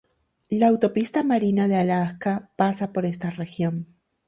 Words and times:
La 0.49 0.65
Autopista 0.69 1.21
Marina 1.21 1.67
de 1.67 1.75
Alaska 1.75 2.49
pasa 2.55 2.91
por 2.91 3.05
esta 3.05 3.29
región. 3.29 3.85